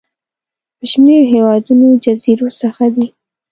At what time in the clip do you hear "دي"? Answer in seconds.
2.95-3.07